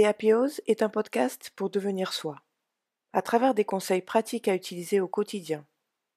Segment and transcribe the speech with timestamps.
[0.00, 2.36] Théapiose est un podcast pour devenir soi.
[3.12, 5.66] À travers des conseils pratiques à utiliser au quotidien,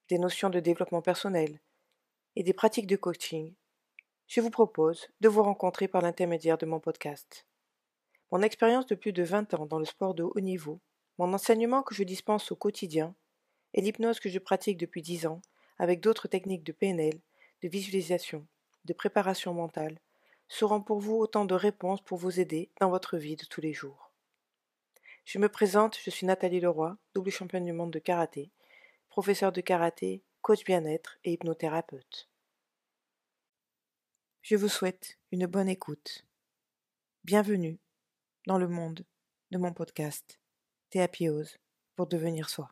[0.08, 1.60] des notions de développement personnel
[2.38, 3.54] et des pratiques de coaching,
[4.28, 7.46] je vous propose de vous rencontrer par l'intermédiaire de mon podcast.
[8.32, 10.80] Mon expérience de plus de 20 ans dans le sport de haut niveau,
[11.18, 13.14] mon enseignement que je dispense au quotidien
[13.74, 15.42] et l'hypnose que je pratique depuis 10 ans
[15.78, 17.20] avec d'autres techniques de PNL,
[17.62, 18.48] de visualisation,
[18.86, 20.00] de préparation mentale,
[20.54, 23.74] seront pour vous autant de réponses pour vous aider dans votre vie de tous les
[23.74, 24.12] jours.
[25.26, 28.52] Je me présente, je suis Nathalie Leroy, double championne du monde de karaté,
[29.10, 32.30] professeure de karaté, coach bien-être et hypnothérapeute.
[34.44, 36.26] Je vous souhaite une bonne écoute.
[37.24, 37.80] Bienvenue
[38.46, 39.06] dans le monde
[39.50, 40.40] de mon podcast
[40.92, 41.58] Théapiose
[41.96, 42.70] pour devenir soi.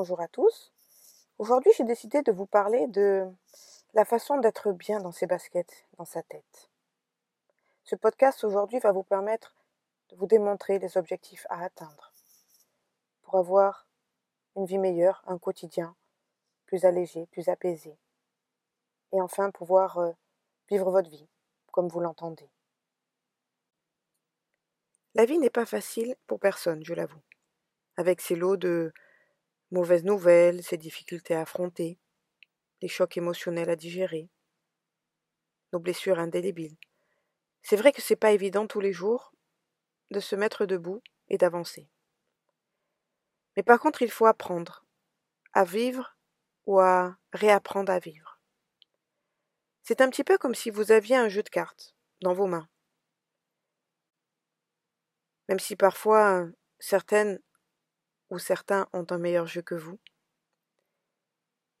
[0.00, 0.72] Bonjour à tous.
[1.36, 3.30] Aujourd'hui, j'ai décidé de vous parler de
[3.92, 6.70] la façon d'être bien dans ses baskets, dans sa tête.
[7.84, 9.54] Ce podcast aujourd'hui va vous permettre
[10.08, 12.14] de vous démontrer les objectifs à atteindre
[13.20, 13.86] pour avoir
[14.56, 15.94] une vie meilleure, un quotidien
[16.64, 17.98] plus allégé, plus apaisé.
[19.12, 20.12] Et enfin pouvoir euh,
[20.70, 21.28] vivre votre vie
[21.72, 22.48] comme vous l'entendez.
[25.14, 27.20] La vie n'est pas facile pour personne, je l'avoue,
[27.98, 28.94] avec ses lots de
[29.70, 31.98] mauvaises nouvelles, ses difficultés à affronter,
[32.82, 34.28] les chocs émotionnels à digérer,
[35.72, 36.76] nos blessures indélébiles.
[37.62, 39.32] C'est vrai que c'est pas évident tous les jours
[40.10, 41.88] de se mettre debout et d'avancer.
[43.56, 44.84] Mais par contre, il faut apprendre
[45.52, 46.16] à vivre
[46.66, 48.40] ou à réapprendre à vivre.
[49.82, 52.68] C'est un petit peu comme si vous aviez un jeu de cartes dans vos mains.
[55.48, 56.46] Même si parfois
[56.78, 57.40] certaines
[58.30, 59.98] ou certains ont un meilleur jeu que vous,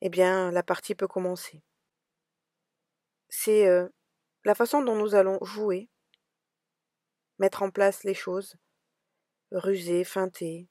[0.00, 1.62] eh bien la partie peut commencer.
[3.28, 3.88] C'est euh,
[4.44, 5.88] la façon dont nous allons jouer,
[7.38, 8.56] mettre en place les choses,
[9.52, 10.68] ruser, feinter,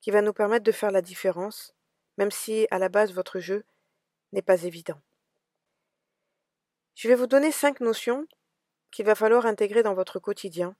[0.00, 1.74] qui va nous permettre de faire la différence,
[2.18, 3.64] même si à la base votre jeu
[4.32, 5.00] n'est pas évident.
[6.94, 8.26] Je vais vous donner cinq notions
[8.90, 10.76] qu'il va falloir intégrer dans votre quotidien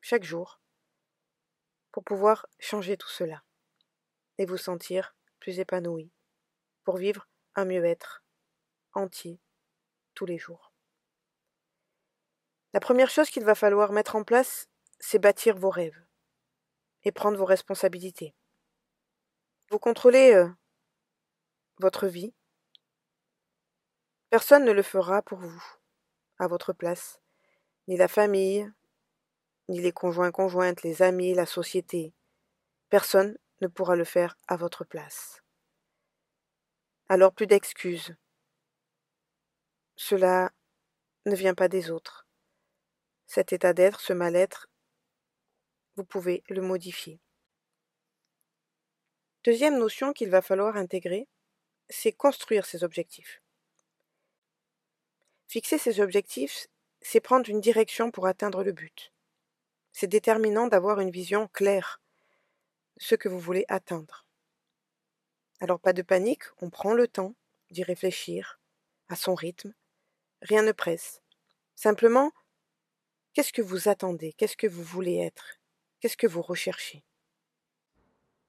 [0.00, 0.60] chaque jour
[1.92, 3.42] pour pouvoir changer tout cela
[4.38, 6.10] et vous sentir plus épanoui,
[6.84, 8.22] pour vivre un mieux-être
[8.94, 9.40] entier
[10.14, 10.72] tous les jours.
[12.72, 14.68] La première chose qu'il va falloir mettre en place,
[14.98, 16.04] c'est bâtir vos rêves
[17.02, 18.34] et prendre vos responsabilités.
[19.70, 20.48] Vous contrôlez euh,
[21.78, 22.34] votre vie.
[24.28, 25.64] Personne ne le fera pour vous,
[26.38, 27.20] à votre place,
[27.88, 28.70] ni la famille,
[29.70, 32.12] ni les conjoints conjointes, les amis, la société.
[32.88, 35.42] Personne ne pourra le faire à votre place.
[37.08, 38.14] Alors plus d'excuses.
[39.94, 40.50] Cela
[41.26, 42.26] ne vient pas des autres.
[43.26, 44.68] Cet état d'être, ce mal-être,
[45.94, 47.20] vous pouvez le modifier.
[49.44, 51.28] Deuxième notion qu'il va falloir intégrer,
[51.88, 53.40] c'est construire ses objectifs.
[55.46, 56.66] Fixer ses objectifs,
[57.02, 59.12] c'est prendre une direction pour atteindre le but.
[59.92, 62.00] C'est déterminant d'avoir une vision claire
[62.96, 64.26] ce que vous voulez atteindre.
[65.60, 67.34] Alors pas de panique, on prend le temps
[67.70, 68.60] d'y réfléchir,
[69.08, 69.74] à son rythme.
[70.42, 71.22] Rien ne presse.
[71.74, 72.32] Simplement,
[73.32, 74.32] qu'est-ce que vous attendez?
[74.34, 75.58] Qu'est-ce que vous voulez être?
[76.00, 77.04] Qu'est-ce que vous recherchez?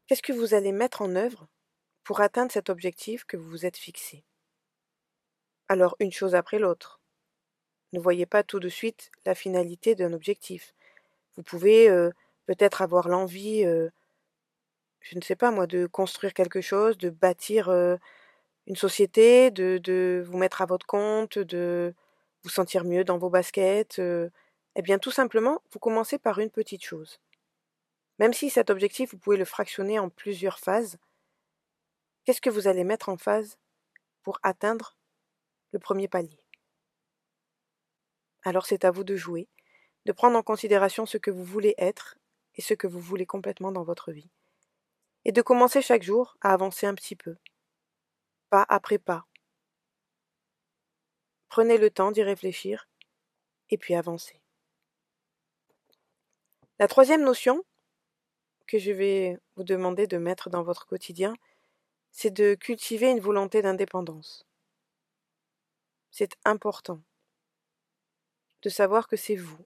[0.08, 1.48] Qu'est-ce que vous allez mettre en œuvre
[2.04, 4.24] pour atteindre cet objectif que vous vous êtes fixé?
[5.68, 7.00] Alors une chose après l'autre.
[7.94, 10.74] Ne voyez pas tout de suite la finalité d'un objectif.
[11.38, 11.88] Vous pouvez
[12.46, 17.70] peut-être avoir l'envie, je ne sais pas moi, de construire quelque chose, de bâtir
[18.68, 21.94] une société, de, vous mettre à votre compte, de
[22.44, 24.00] vous sentir mieux dans vos baskets.
[24.00, 27.20] eh bien, tout simplement, vous commencez par une petite chose.
[28.20, 30.98] Même si cet objectif, vous pouvez le fractionner en plusieurs phases,
[32.24, 33.58] qu'est-ce que vous allez mettre en phase
[34.22, 34.96] pour atteindre
[35.72, 36.38] le premier palier?
[38.44, 39.48] Alors c'est à vous de jouer
[40.06, 42.18] de prendre en considération ce que vous voulez être
[42.56, 44.30] et ce que vous voulez complètement dans votre vie.
[45.26, 47.36] Et de commencer chaque jour à avancer un petit peu,
[48.50, 49.26] pas après pas.
[51.50, 52.88] Prenez le temps d'y réfléchir
[53.70, 54.42] et puis avancez.
[56.80, 57.64] La troisième notion
[58.68, 61.36] que je vais vous demander de mettre dans votre quotidien,
[62.12, 64.46] c'est de cultiver une volonté d'indépendance.
[66.10, 67.02] C'est important
[68.62, 69.66] de savoir que c'est vous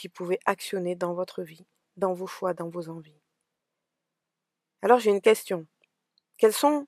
[0.00, 1.66] qui pouvez actionner dans votre vie,
[1.98, 3.20] dans vos choix, dans vos envies.
[4.80, 5.66] Alors j'ai une question.
[6.38, 6.86] Quelles sont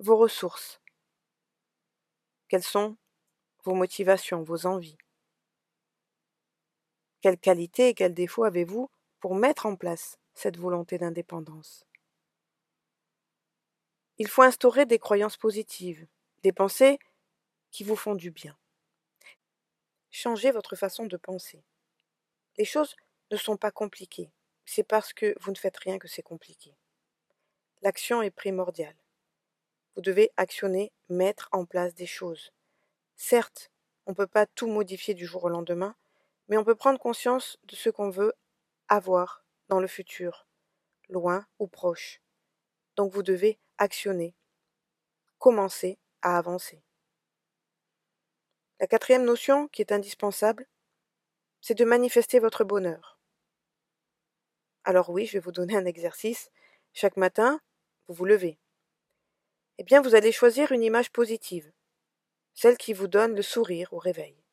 [0.00, 0.80] vos ressources?
[2.48, 2.96] Quelles sont
[3.62, 4.98] vos motivations, vos envies?
[7.20, 8.90] Quelles qualités et quels défauts avez-vous
[9.20, 11.86] pour mettre en place cette volonté d'indépendance?
[14.18, 16.08] Il faut instaurer des croyances positives,
[16.42, 16.98] des pensées
[17.70, 18.58] qui vous font du bien.
[20.10, 21.62] Changez votre façon de penser.
[22.58, 22.96] Les choses
[23.30, 24.32] ne sont pas compliquées.
[24.64, 26.76] C'est parce que vous ne faites rien que c'est compliqué.
[27.82, 28.96] L'action est primordiale.
[29.94, 32.52] Vous devez actionner, mettre en place des choses.
[33.16, 33.70] Certes,
[34.06, 35.94] on ne peut pas tout modifier du jour au lendemain,
[36.48, 38.34] mais on peut prendre conscience de ce qu'on veut
[38.88, 40.46] avoir dans le futur,
[41.08, 42.20] loin ou proche.
[42.96, 44.34] Donc vous devez actionner,
[45.38, 46.82] commencer à avancer.
[48.80, 50.66] La quatrième notion qui est indispensable,
[51.66, 53.18] c'est de manifester votre bonheur.
[54.84, 56.52] Alors oui, je vais vous donner un exercice.
[56.92, 57.60] Chaque matin,
[58.06, 58.60] vous vous levez.
[59.78, 61.72] Eh bien, vous allez choisir une image positive,
[62.54, 64.44] celle qui vous donne le sourire au réveil.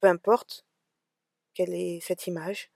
[0.00, 0.64] Peu importe
[1.52, 2.70] quelle est cette image,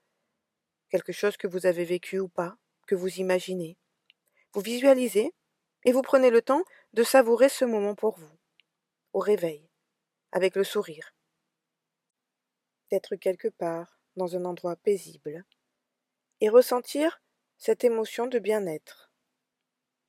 [0.91, 3.79] quelque chose que vous avez vécu ou pas, que vous imaginez.
[4.53, 5.33] Vous visualisez
[5.87, 8.39] et vous prenez le temps de savourer ce moment pour vous,
[9.15, 9.71] au réveil,
[10.31, 11.15] avec le sourire.
[12.91, 15.45] D'être quelque part, dans un endroit paisible,
[16.41, 17.23] et ressentir
[17.59, 19.13] cette émotion de bien-être,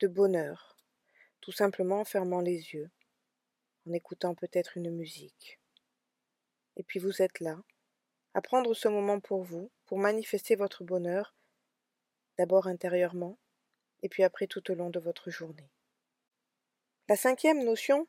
[0.00, 0.76] de bonheur,
[1.40, 2.90] tout simplement en fermant les yeux,
[3.86, 5.60] en écoutant peut-être une musique.
[6.76, 7.62] Et puis vous êtes là,
[8.34, 11.36] à prendre ce moment pour vous, pour manifester votre bonheur,
[12.38, 13.38] d'abord intérieurement,
[14.02, 15.70] et puis après tout au long de votre journée.
[17.08, 18.08] La cinquième notion,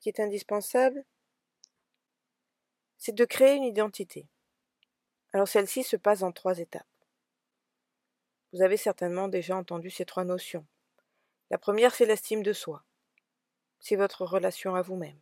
[0.00, 1.04] qui est indispensable,
[3.04, 4.28] c'est de créer une identité.
[5.32, 6.86] Alors celle-ci se passe en trois étapes.
[8.52, 10.64] Vous avez certainement déjà entendu ces trois notions.
[11.50, 12.84] La première, c'est l'estime de soi.
[13.80, 15.20] C'est votre relation à vous-même.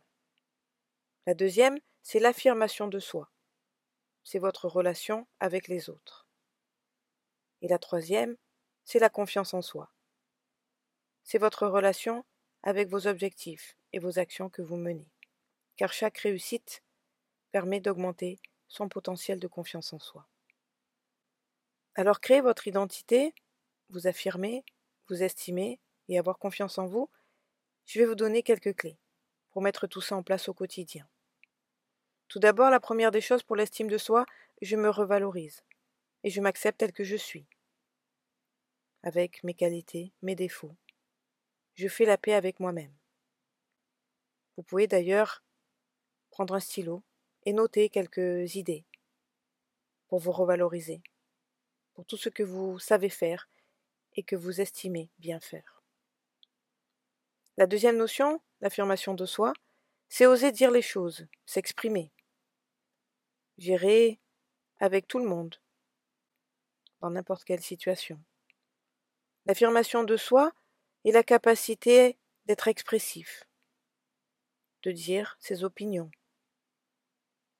[1.25, 3.31] La deuxième, c'est l'affirmation de soi.
[4.23, 6.27] C'est votre relation avec les autres.
[7.63, 8.37] Et la troisième,
[8.85, 9.91] c'est la confiance en soi.
[11.23, 12.25] C'est votre relation
[12.61, 15.09] avec vos objectifs et vos actions que vous menez.
[15.77, 16.83] Car chaque réussite
[17.51, 20.27] permet d'augmenter son potentiel de confiance en soi.
[21.95, 23.33] Alors créer votre identité,
[23.89, 24.63] vous affirmer,
[25.09, 27.09] vous estimer et avoir confiance en vous,
[27.85, 28.97] je vais vous donner quelques clés
[29.49, 31.07] pour mettre tout ça en place au quotidien.
[32.29, 34.25] Tout d'abord, la première des choses pour l'estime de soi,
[34.61, 35.63] je me revalorise
[36.23, 37.45] et je m'accepte tel que je suis,
[39.03, 40.77] avec mes qualités, mes défauts.
[41.75, 42.93] Je fais la paix avec moi-même.
[44.55, 45.43] Vous pouvez d'ailleurs
[46.29, 47.03] prendre un stylo
[47.43, 48.85] et noter quelques idées
[50.07, 51.01] pour vous revaloriser,
[51.93, 53.49] pour tout ce que vous savez faire
[54.13, 55.83] et que vous estimez bien faire.
[57.57, 59.53] La deuxième notion, l'affirmation de soi,
[60.09, 62.11] c'est oser dire les choses, s'exprimer.
[63.57, 64.19] Gérer
[64.79, 65.55] avec tout le monde,
[66.99, 68.19] dans n'importe quelle situation.
[69.45, 70.51] L'affirmation de soi
[71.05, 73.47] est la capacité d'être expressif,
[74.83, 76.11] de dire ses opinions,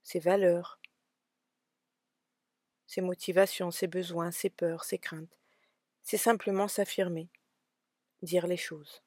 [0.03, 0.79] ses valeurs,
[2.87, 5.39] ses motivations, ses besoins, ses peurs, ses craintes.
[6.03, 7.29] C'est simplement s'affirmer,
[8.21, 9.01] dire les choses.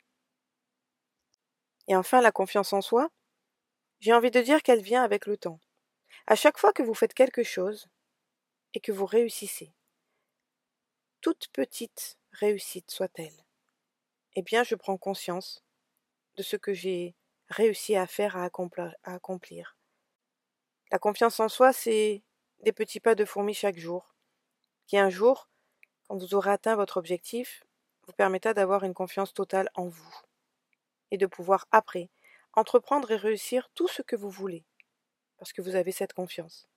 [1.89, 3.11] Et enfin, la confiance en soi,
[4.01, 5.61] j'ai envie de dire qu'elle vient avec le temps.
[6.27, 7.89] À chaque fois que vous faites quelque chose
[8.73, 9.75] et que vous réussissez,
[11.21, 13.45] toute petite réussite soit-elle,
[14.35, 15.63] eh bien je prends conscience
[16.37, 17.15] de ce que j'ai
[17.49, 18.49] réussi à faire, à
[19.05, 19.77] accomplir.
[20.91, 22.23] La confiance en soi, c'est
[22.63, 24.15] des petits pas de fourmi chaque jour,
[24.87, 25.49] qui un jour,
[26.07, 27.65] quand vous aurez atteint votre objectif,
[28.07, 30.15] vous permettra d'avoir une confiance totale en vous,
[31.11, 32.11] et de pouvoir après
[32.53, 34.65] entreprendre et réussir tout ce que vous voulez,
[35.39, 36.69] parce que vous avez cette confiance,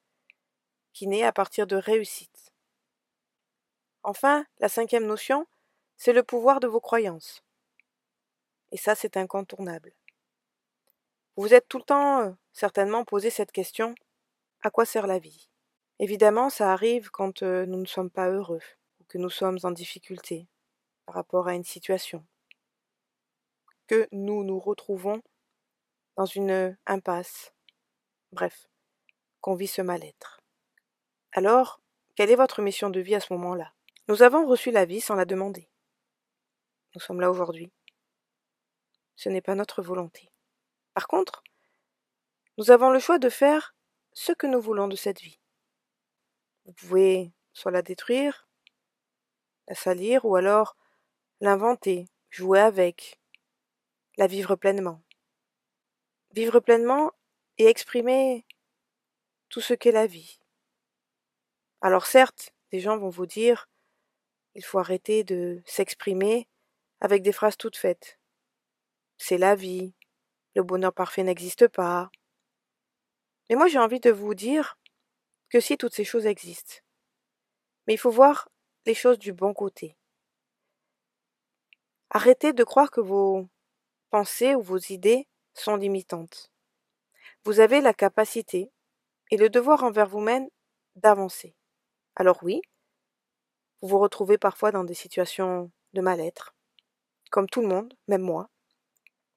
[0.93, 2.51] qui naît à partir de réussite.
[4.03, 5.45] Enfin, la cinquième notion,
[5.97, 7.43] c'est le pouvoir de vos croyances.
[8.71, 9.93] Et ça, c'est incontournable.
[11.37, 13.93] Vous êtes tout le temps certainement posé cette question
[14.63, 15.47] à quoi sert la vie?
[15.99, 18.63] Évidemment, ça arrive quand nous ne sommes pas heureux
[18.99, 20.47] ou que nous sommes en difficulté
[21.05, 22.25] par rapport à une situation,
[23.85, 25.21] que nous nous retrouvons
[26.15, 27.53] dans une impasse,
[28.31, 28.67] bref,
[29.39, 30.41] qu'on vit ce mal-être.
[31.33, 31.79] Alors,
[32.15, 33.73] quelle est votre mission de vie à ce moment-là?
[34.07, 35.69] Nous avons reçu la vie sans la demander.
[36.95, 37.71] Nous sommes là aujourd'hui.
[39.15, 40.31] Ce n'est pas notre volonté.
[40.97, 41.43] Par contre,
[42.57, 43.75] nous avons le choix de faire
[44.13, 45.39] ce que nous voulons de cette vie.
[46.65, 48.49] Vous pouvez soit la détruire,
[49.67, 50.75] la salir, ou alors
[51.39, 53.21] l'inventer, jouer avec,
[54.17, 55.03] la vivre pleinement.
[56.31, 57.11] vivre pleinement
[57.59, 58.47] et exprimer
[59.49, 60.39] tout ce qu'est la vie.
[61.79, 63.69] Alors certes, des gens vont vous dire
[64.55, 66.49] il faut arrêter de s'exprimer
[67.01, 68.19] avec des phrases toutes faites.
[69.19, 69.93] C'est la vie,
[70.57, 72.09] le bonheur parfait n'existe pas.
[73.47, 74.79] Mais moi j'ai envie de vous dire
[75.49, 76.77] que si toutes ces choses existent.
[77.85, 78.49] Mais il faut voir
[78.87, 79.95] les choses du bon côté.
[82.09, 83.47] Arrêtez de croire que vos
[84.09, 86.51] pensées ou vos idées sont limitantes.
[87.43, 88.71] Vous avez la capacité
[89.29, 90.49] et le devoir envers vous-même
[90.95, 91.55] d'avancer.
[92.15, 92.61] Alors oui,
[93.81, 96.55] vous vous retrouvez parfois dans des situations de mal-être,
[97.29, 98.49] comme tout le monde, même moi.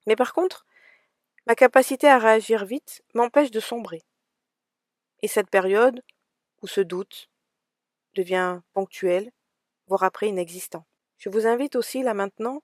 [0.07, 0.65] Mais par contre,
[1.51, 4.05] ma capacité à réagir vite m'empêche de sombrer.
[5.21, 6.01] Et cette période
[6.63, 7.29] où ce doute
[8.15, 9.33] devient ponctuel,
[9.89, 10.87] voire après inexistant.
[11.19, 12.63] Je vous invite aussi là maintenant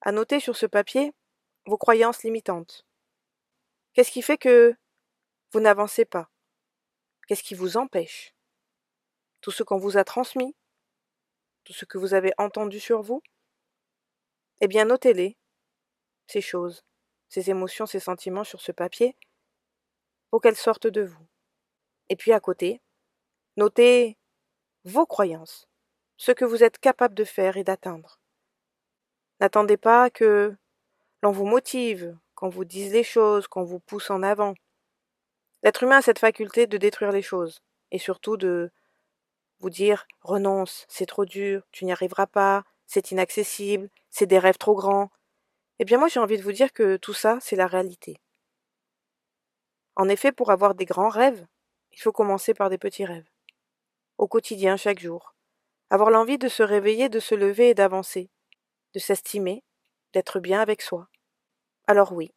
[0.00, 1.12] à noter sur ce papier
[1.66, 2.86] vos croyances limitantes.
[3.92, 4.74] Qu'est-ce qui fait que
[5.52, 6.30] vous n'avancez pas?
[7.26, 8.34] Qu'est-ce qui vous empêche?
[9.42, 10.56] Tout ce qu'on vous a transmis?
[11.64, 13.22] Tout ce que vous avez entendu sur vous?
[14.62, 15.36] Eh bien, notez-les,
[16.26, 16.86] ces choses,
[17.28, 19.16] ces émotions, ces sentiments sur ce papier,
[20.30, 21.26] pour qu'elles sortent de vous.
[22.08, 22.80] Et puis à côté,
[23.56, 24.16] notez
[24.84, 25.68] vos croyances,
[26.16, 28.20] ce que vous êtes capable de faire et d'atteindre.
[29.40, 30.56] N'attendez pas que
[31.22, 34.54] l'on vous motive, qu'on vous dise les choses, qu'on vous pousse en avant.
[35.62, 38.70] L'être humain a cette faculté de détruire les choses, et surtout de
[39.60, 44.58] vous dire renonce, c'est trop dur, tu n'y arriveras pas, c'est inaccessible, c'est des rêves
[44.58, 45.10] trop grands.
[45.80, 48.20] Eh bien moi j'ai envie de vous dire que tout ça, c'est la réalité.
[49.96, 51.46] En effet, pour avoir des grands rêves,
[51.92, 53.28] il faut commencer par des petits rêves.
[54.18, 55.34] Au quotidien, chaque jour.
[55.90, 58.30] Avoir l'envie de se réveiller, de se lever et d'avancer,
[58.94, 59.62] de s'estimer,
[60.12, 61.08] d'être bien avec soi.
[61.86, 62.32] Alors oui,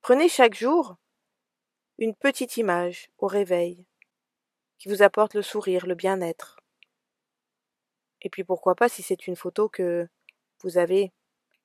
[0.00, 0.96] prenez chaque jour
[1.98, 3.86] une petite image au réveil
[4.78, 6.58] qui vous apporte le sourire, le bien-être.
[8.20, 10.08] Et puis pourquoi pas si c'est une photo que
[10.62, 11.12] vous avez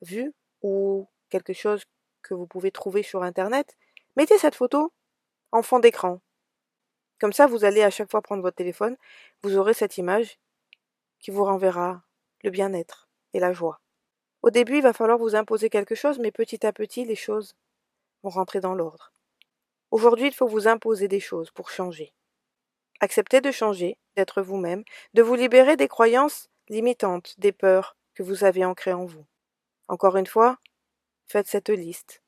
[0.01, 1.84] vue ou quelque chose
[2.22, 3.78] que vous pouvez trouver sur Internet,
[4.16, 4.92] mettez cette photo
[5.51, 6.22] en fond d'écran.
[7.20, 8.96] Comme ça, vous allez à chaque fois prendre votre téléphone,
[9.44, 10.39] vous aurez cette image
[11.20, 12.04] qui vous renverra
[12.44, 13.82] le bien-être et la joie.
[14.42, 17.56] Au début, il va falloir vous imposer quelque chose, mais petit à petit, les choses
[18.24, 19.12] vont rentrer dans l'ordre.
[19.92, 22.13] Aujourd'hui, il faut vous imposer des choses pour changer.
[23.01, 28.44] Acceptez de changer, d'être vous-même, de vous libérer des croyances limitantes, des peurs que vous
[28.44, 29.25] avez ancrées en vous.
[29.89, 30.60] Encore une fois,
[31.25, 32.22] faites cette liste.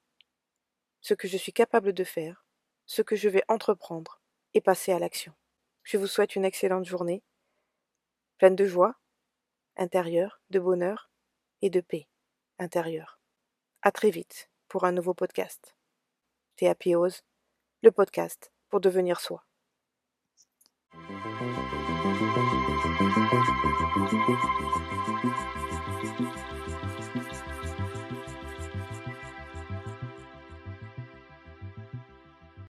[1.00, 2.44] Ce que je suis capable de faire,
[2.88, 4.20] ce que je vais entreprendre
[4.56, 5.34] et passer à l'action.
[5.84, 7.24] Je vous souhaite une excellente journée,
[8.40, 8.96] pleine de joie
[9.78, 11.12] intérieure, de bonheur
[11.62, 12.08] et de paix
[12.58, 13.20] intérieure.
[13.84, 15.76] À très vite pour un nouveau podcast.
[16.56, 17.24] Théapiose,
[17.84, 19.46] le podcast pour devenir soi.